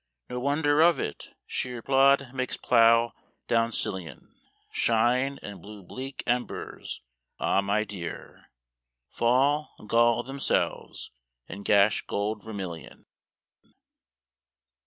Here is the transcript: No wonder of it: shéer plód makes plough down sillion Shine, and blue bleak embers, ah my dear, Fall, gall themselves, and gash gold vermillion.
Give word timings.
No 0.31 0.39
wonder 0.39 0.81
of 0.81 0.99
it: 0.99 1.35
shéer 1.47 1.83
plód 1.83 2.33
makes 2.33 2.57
plough 2.57 3.13
down 3.47 3.69
sillion 3.69 4.33
Shine, 4.71 5.37
and 5.43 5.61
blue 5.61 5.83
bleak 5.83 6.23
embers, 6.25 7.03
ah 7.39 7.61
my 7.61 7.83
dear, 7.83 8.49
Fall, 9.11 9.69
gall 9.85 10.23
themselves, 10.23 11.11
and 11.47 11.63
gash 11.63 12.01
gold 12.07 12.43
vermillion. 12.43 13.05